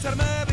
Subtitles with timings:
[0.00, 0.49] serme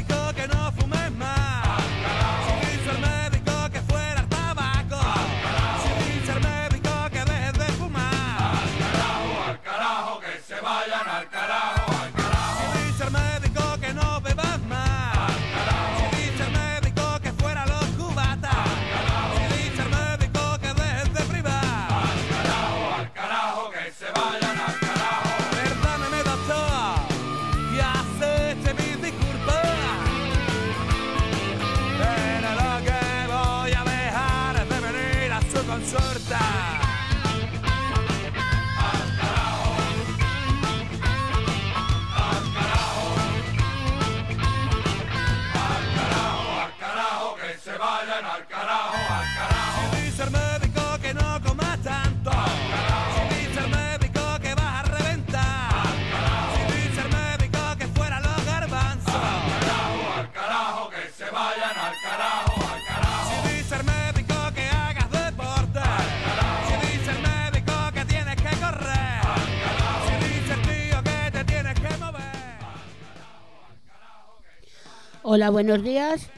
[75.30, 76.30] Hola, buenos días.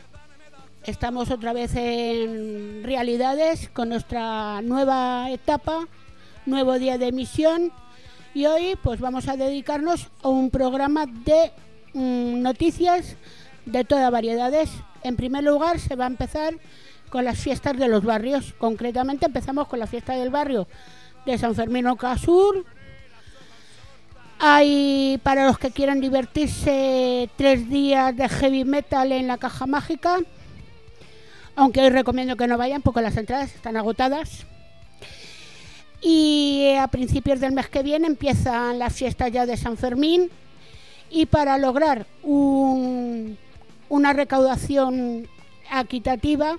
[0.83, 5.87] Estamos otra vez en Realidades con nuestra nueva etapa,
[6.47, 7.71] nuevo día de emisión
[8.33, 11.51] y hoy pues vamos a dedicarnos a un programa de
[11.93, 13.15] mm, noticias
[13.67, 14.71] de todas variedades.
[15.03, 16.55] En primer lugar se va a empezar
[17.11, 18.55] con las fiestas de los barrios.
[18.57, 20.67] Concretamente empezamos con la fiesta del barrio
[21.27, 22.65] de San Fermín Casur,
[24.39, 30.19] hay para los que quieran divertirse tres días de heavy metal en la caja mágica.
[31.55, 34.45] Aunque hoy recomiendo que no vayan porque las entradas están agotadas.
[36.01, 40.29] Y a principios del mes que viene empiezan las fiestas ya de San Fermín.
[41.11, 43.37] Y para lograr un-
[43.89, 45.27] una recaudación
[45.81, 46.57] equitativa,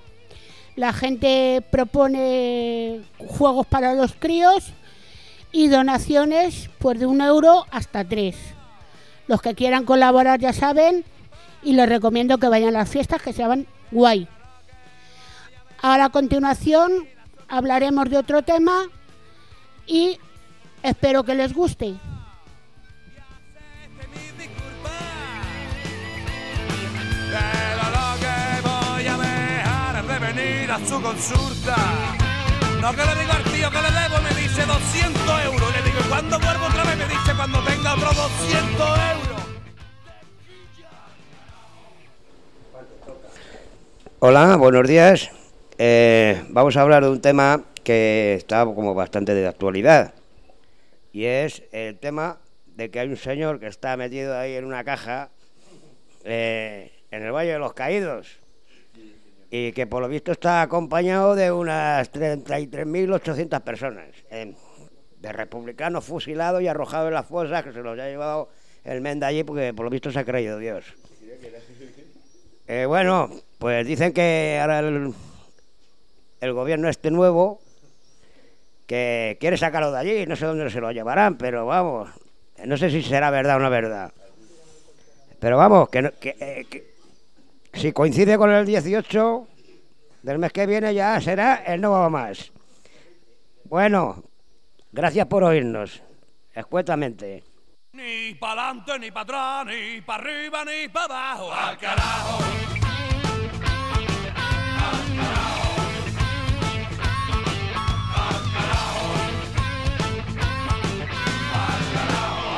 [0.75, 4.71] la gente propone juegos para los críos
[5.51, 8.35] y donaciones pues de un euro hasta tres.
[9.27, 11.03] Los que quieran colaborar ya saben
[11.63, 14.27] y les recomiendo que vayan a las fiestas que se llaman guay.
[15.81, 16.91] Ahora a continuación
[17.47, 18.85] hablaremos de otro tema
[19.85, 20.17] y
[20.83, 21.95] espero que les guste.
[30.71, 31.75] A su consulta.
[44.23, 45.31] Hola, buenos días.
[45.79, 50.13] Eh, vamos a hablar de un tema que está como bastante de actualidad.
[51.11, 52.37] Y es el tema
[52.67, 55.31] de que hay un señor que está metido ahí en una caja
[56.23, 58.37] eh, en el Valle de los Caídos.
[59.49, 64.05] Y que por lo visto está acompañado de unas 33.800 personas.
[64.29, 64.53] eh,
[65.19, 68.49] de republicanos fusilados y arrojados en las fosas que se los ha llevado
[68.83, 70.85] el Menda allí porque por lo visto se ha creído Dios.
[72.67, 73.31] Eh, bueno,
[73.61, 75.13] pues dicen que ahora el,
[76.39, 77.61] el gobierno este nuevo
[78.87, 82.09] que quiere sacarlo de allí, no sé dónde se lo llevarán, pero vamos,
[82.65, 84.11] no sé si será verdad o no verdad.
[85.39, 86.95] Pero vamos, que, eh,
[87.71, 89.47] si coincide con el 18
[90.23, 92.51] del mes que viene ya será el no va más.
[93.65, 94.23] Bueno,
[94.91, 96.01] gracias por oírnos,
[96.51, 97.43] escuetamente.
[97.93, 101.53] Ni para adelante, ni para atrás, ni para arriba, ni para abajo.
[101.53, 102.60] Al carajo.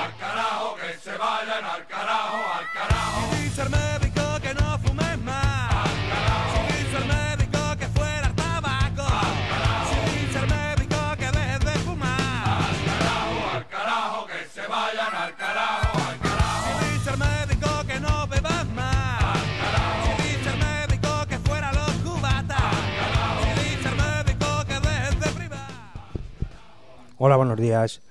[0.03, 2.39] Al carajo, que se vayan al carajo,
[27.25, 28.01] Hola, buenos días.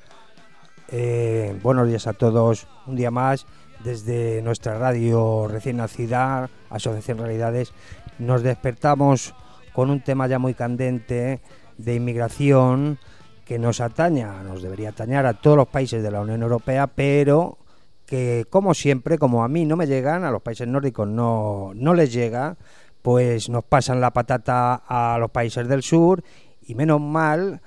[0.88, 2.67] Eh, buenos días a todos.
[2.87, 3.44] Un día más
[3.85, 7.75] desde nuestra radio recién nacida, Asociación Realidades.
[8.19, 9.35] Nos despertamos
[9.75, 11.43] con un tema ya muy candente
[11.76, 12.99] de inmigración
[13.44, 17.58] que nos ataña, nos debería atañar a todos los países de la Unión Europea, pero
[18.06, 21.93] que como siempre, como a mí no me llegan, a los países nórdicos no, no
[21.93, 22.56] les llega,
[23.03, 26.25] pues nos pasan la patata a los países del sur
[26.62, 27.61] y menos mal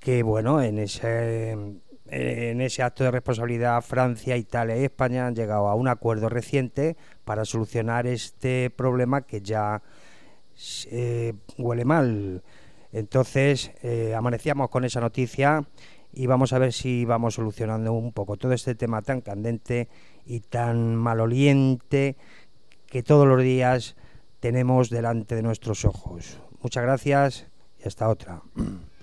[0.00, 1.56] que bueno, en ese
[2.10, 6.96] en ese acto de responsabilidad Francia, Italia y España han llegado a un acuerdo reciente
[7.24, 9.82] para solucionar este problema que ya
[10.90, 12.42] eh, huele mal.
[12.92, 15.66] Entonces, eh, amanecíamos con esa noticia
[16.12, 19.88] y vamos a ver si vamos solucionando un poco todo este tema tan candente
[20.24, 22.16] y tan maloliente
[22.86, 23.96] que todos los días
[24.40, 26.40] tenemos delante de nuestros ojos.
[26.62, 27.46] Muchas gracias
[27.78, 28.42] y hasta otra.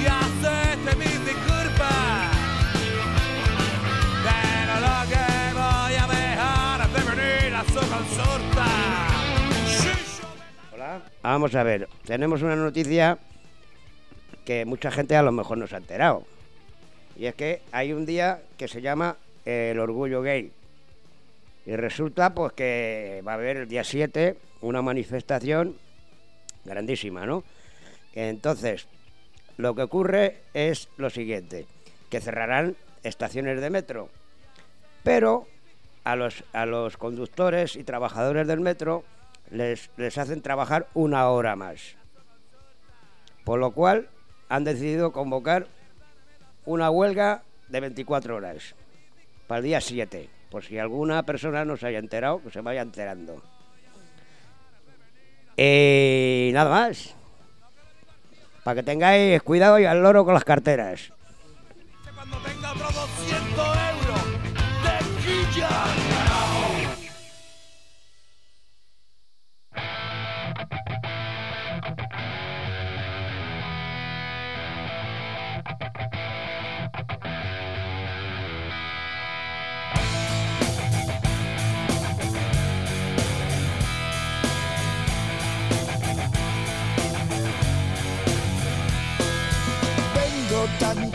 [0.00, 2.30] y acepte mis disculpas.
[4.24, 8.66] Pero lo que voy a dejar es de venir a su consulta.
[9.66, 9.88] Sí,
[10.20, 11.00] yo- Hola.
[11.22, 13.18] Vamos a ver, tenemos una noticia
[14.44, 16.24] que mucha gente a lo mejor no se ha enterado.
[17.16, 20.52] Y es que hay un día que se llama el orgullo gay.
[21.70, 25.76] Y resulta pues que va a haber el día 7 una manifestación
[26.64, 27.44] grandísima, ¿no?
[28.12, 28.88] Entonces,
[29.56, 31.66] lo que ocurre es lo siguiente,
[32.10, 32.74] que cerrarán
[33.04, 34.08] estaciones de metro,
[35.04, 35.46] pero
[36.02, 39.04] a los, a los conductores y trabajadores del metro
[39.52, 41.94] les, les hacen trabajar una hora más.
[43.44, 44.08] Por lo cual
[44.48, 45.68] han decidido convocar
[46.64, 48.74] una huelga de 24 horas
[49.46, 50.39] para el día 7.
[50.50, 53.42] Por si alguna persona no se haya enterado, que se vaya enterando.
[55.56, 57.14] Y nada más.
[58.64, 61.12] Para que tengáis cuidado y al loro con las carteras.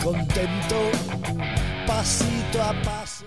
[0.05, 0.75] Contento,
[1.87, 3.25] pasito a paso.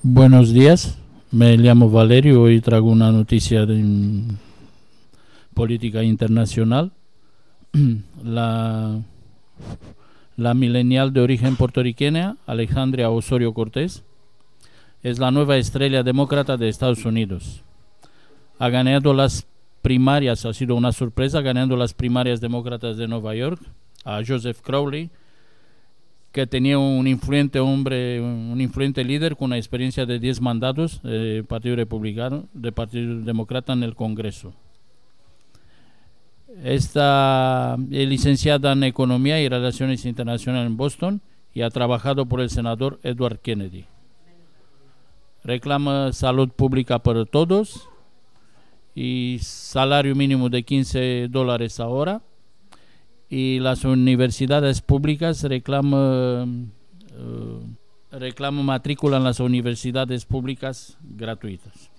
[0.00, 0.96] Buenos días,
[1.32, 4.22] me llamo Valerio y traigo una noticia de
[5.52, 6.92] política internacional.
[8.22, 9.00] La,
[10.36, 14.04] la milenial de origen puertorriqueña, Alejandra Osorio Cortés,
[15.02, 17.64] es la nueva estrella demócrata de Estados Unidos.
[18.60, 19.44] Ha ganado las
[19.82, 23.60] primarias, ha sido una sorpresa, ganando las primarias demócratas de Nueva York
[24.04, 25.10] a Joseph Crowley,
[26.32, 31.44] que tenía un influente hombre, un influente líder con una experiencia de 10 mandatos del
[31.44, 34.54] Partido Republicano, del Partido Demócrata en el Congreso.
[36.64, 41.20] Está es licenciada en Economía y Relaciones Internacionales en Boston
[41.54, 43.84] y ha trabajado por el senador Edward Kennedy.
[45.44, 47.88] Reclama salud pública para todos
[48.94, 52.22] y salario mínimo de 15 dólares ahora
[53.32, 56.70] y las universidades públicas reclaman
[57.12, 61.91] eh, reclama matrícula en las universidades públicas gratuitas.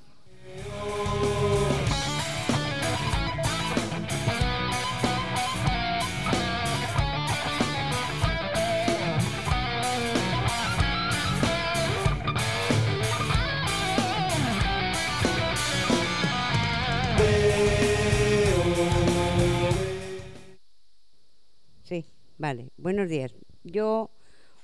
[22.43, 22.73] Vale.
[22.75, 23.33] Buenos días.
[23.63, 24.11] Yo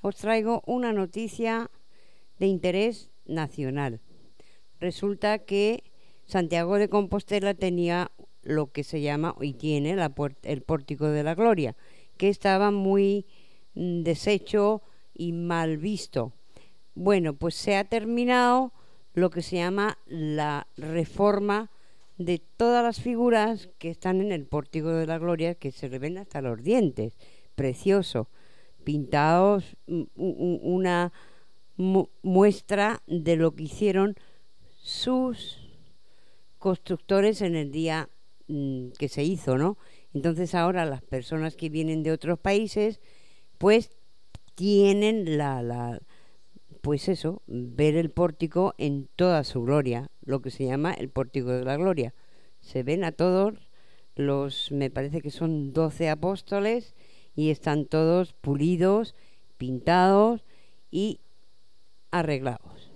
[0.01, 1.71] os traigo una noticia
[2.37, 4.01] de interés nacional.
[4.81, 5.85] Resulta que
[6.25, 8.11] Santiago de Compostela tenía
[8.43, 9.95] lo que se llama y tiene
[10.43, 11.77] el pórtico de la gloria,
[12.17, 13.25] que estaba muy
[13.75, 14.81] mm, deshecho
[15.13, 16.33] y mal visto.
[16.95, 18.73] Bueno, pues se ha terminado
[19.13, 21.71] lo que se llama la reforma
[22.17, 25.97] de todas las figuras que están en el pórtico de la gloria, que se le
[25.97, 27.13] ven hasta los dientes,
[27.59, 28.29] precioso,
[28.85, 31.11] pintados, mm, una
[31.75, 34.15] mu- muestra de lo que hicieron
[34.81, 35.59] sus
[36.57, 38.09] constructores en el día
[38.47, 39.77] mm, que se hizo, ¿no?
[40.13, 42.99] Entonces ahora las personas que vienen de otros países,
[43.57, 43.91] pues
[44.55, 45.99] tienen la, la
[46.81, 51.49] pues eso, ver el pórtico en toda su gloria, lo que se llama el pórtico
[51.49, 52.13] de la gloria.
[52.61, 53.55] Se ven a todos
[54.15, 56.95] los, me parece que son 12 apóstoles
[57.39, 59.15] y están todos pulidos,
[59.57, 60.43] pintados
[60.91, 61.21] y
[62.11, 62.88] arreglados.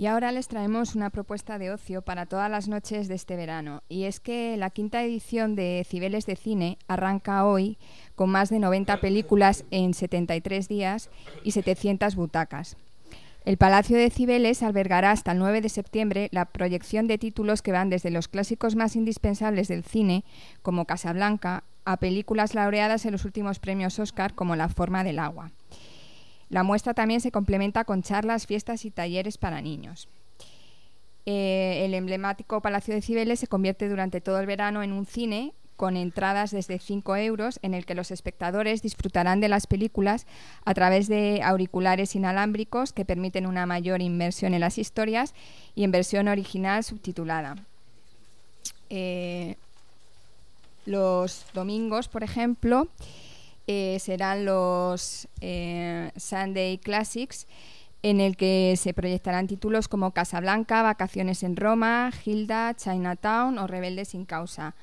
[0.00, 3.82] Y ahora les traemos una propuesta de ocio para todas las noches de este verano.
[3.90, 7.76] Y es que la quinta edición de Cibeles de Cine arranca hoy
[8.14, 11.10] con más de 90 películas en 73 días
[11.44, 12.78] y 700 butacas.
[13.44, 17.72] El Palacio de Cibeles albergará hasta el 9 de septiembre la proyección de títulos que
[17.72, 20.24] van desde los clásicos más indispensables del cine,
[20.62, 25.52] como Casablanca, a películas laureadas en los últimos premios Oscar, como La forma del agua.
[26.50, 30.08] La muestra también se complementa con charlas, fiestas y talleres para niños.
[31.24, 35.54] Eh, el emblemático Palacio de Cibeles se convierte durante todo el verano en un cine
[35.76, 40.26] con entradas desde 5 euros en el que los espectadores disfrutarán de las películas
[40.66, 45.34] a través de auriculares inalámbricos que permiten una mayor inmersión en las historias
[45.74, 47.56] y en versión original subtitulada.
[48.90, 49.56] Eh,
[50.84, 52.88] los domingos, por ejemplo,
[53.72, 57.46] eh, serán los eh, Sunday Classics,
[58.02, 64.06] en el que se proyectarán títulos como Casablanca, Vacaciones en Roma, Hilda, Chinatown o Rebelde
[64.06, 64.74] sin causa.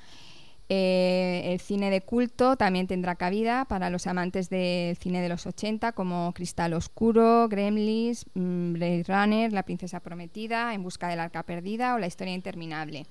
[0.70, 5.46] Eh, el cine de culto también tendrá cabida para los amantes del cine de los
[5.46, 11.44] 80 como Cristal Oscuro, Gremlins, mm, Blade Runner, La Princesa Prometida, En Busca del Arca
[11.44, 13.06] Perdida o La Historia Interminable.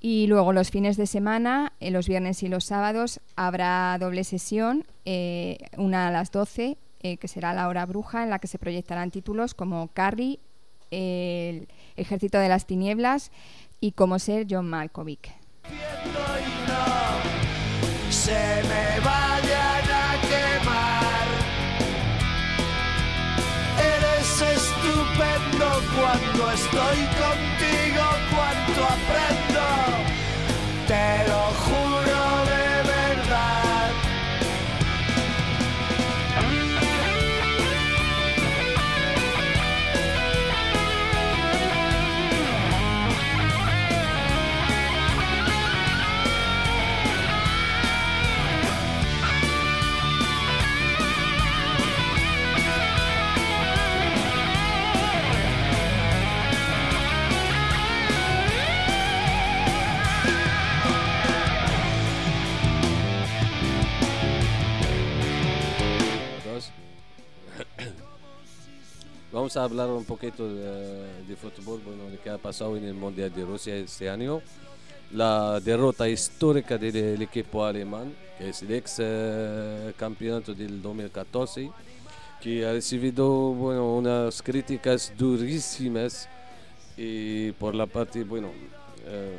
[0.00, 4.84] Y luego los fines de semana, eh, los viernes y los sábados, habrá doble sesión,
[5.04, 9.12] eh, una a las 12, que será la hora bruja, en la que se proyectarán
[9.12, 10.40] títulos como Carrie,
[10.90, 13.30] El Ejército de las Tinieblas
[13.80, 15.30] y Cómo ser John Malkovich.
[23.78, 29.47] Eres estupendo cuando estoy contigo, cuanto aprendo.
[30.88, 31.87] Te lo juro
[69.48, 73.32] Vamos a hablar un poquito de, de fútbol, bueno, de ha pasado en el Mundial
[73.32, 74.42] de Rusia este año.
[75.10, 81.70] La derrota histórica del, del equipo alemán, que es el ex eh, campeonato del 2014,
[82.42, 86.28] que ha recibido bueno, unas críticas durísimas
[86.94, 88.50] y por la parte, bueno,
[89.06, 89.38] eh,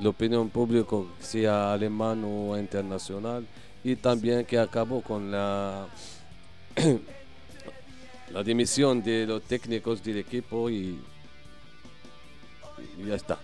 [0.00, 3.46] la opinión pública, sea alemán o internacional,
[3.84, 5.86] y también que acabó con la
[8.30, 11.00] la dimisión de los técnicos del equipo y,
[12.98, 13.38] y ya está.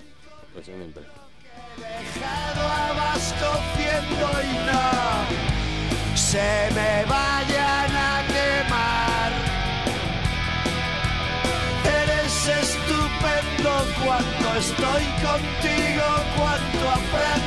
[2.92, 5.10] Abasteciendo y no
[6.16, 9.32] se me vayan a quemar.
[12.02, 13.72] Eres estupendo
[14.04, 16.06] cuando estoy contigo,
[16.36, 17.40] cuando aprendo